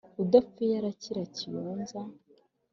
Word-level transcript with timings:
Udapfuye 0.21 0.73
arakira 0.79 1.21
Kiyonza 1.35 1.99